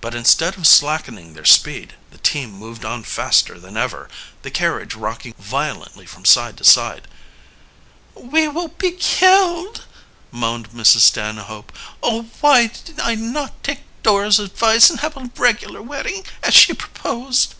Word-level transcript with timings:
But 0.00 0.12
instead 0.16 0.58
of 0.58 0.66
slackening 0.66 1.34
their 1.34 1.44
speed, 1.44 1.94
the 2.10 2.18
team 2.18 2.50
moved 2.50 2.84
on 2.84 3.04
faster 3.04 3.60
than 3.60 3.76
ever, 3.76 4.08
the 4.42 4.50
carriage 4.50 4.96
rocking 4.96 5.34
violently 5.38 6.04
from 6.04 6.24
side 6.24 6.56
to 6.56 6.64
side. 6.64 7.06
"We 8.16 8.48
will 8.48 8.66
be 8.74 8.90
killed!" 8.90 9.84
moaned 10.32 10.70
Mrs. 10.70 11.02
Stanhope. 11.02 11.72
"Oh, 12.02 12.22
why 12.40 12.66
did 12.84 12.98
I 12.98 13.14
not 13.14 13.62
take 13.62 13.82
Dora's 14.02 14.40
advice 14.40 14.90
and 14.90 14.98
have 14.98 15.16
a 15.16 15.30
regular 15.36 15.80
wedding, 15.80 16.26
as 16.42 16.52
she 16.52 16.74
proposed!" 16.74 17.54